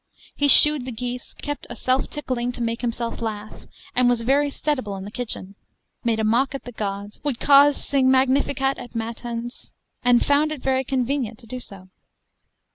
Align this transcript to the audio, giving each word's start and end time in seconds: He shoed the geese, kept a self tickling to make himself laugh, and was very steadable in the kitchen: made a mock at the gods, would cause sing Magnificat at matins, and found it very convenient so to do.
He 0.35 0.47
shoed 0.47 0.85
the 0.85 0.91
geese, 0.91 1.35
kept 1.43 1.67
a 1.69 1.75
self 1.75 2.09
tickling 2.09 2.51
to 2.53 2.63
make 2.63 2.81
himself 2.81 3.21
laugh, 3.21 3.65
and 3.95 4.09
was 4.09 4.21
very 4.21 4.49
steadable 4.49 4.97
in 4.97 5.03
the 5.05 5.11
kitchen: 5.11 5.53
made 6.03 6.19
a 6.19 6.23
mock 6.23 6.55
at 6.55 6.63
the 6.63 6.71
gods, 6.71 7.19
would 7.23 7.39
cause 7.39 7.77
sing 7.77 8.09
Magnificat 8.09 8.79
at 8.79 8.95
matins, 8.95 9.69
and 10.01 10.25
found 10.25 10.51
it 10.51 10.63
very 10.63 10.83
convenient 10.83 11.39
so 11.41 11.45
to 11.45 11.59
do. 11.59 11.87